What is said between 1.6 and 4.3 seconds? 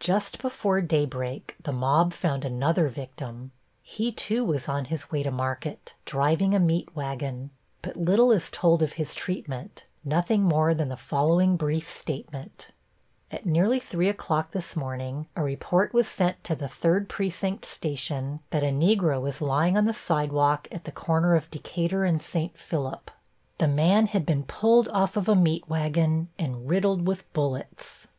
the mob found another victim. He,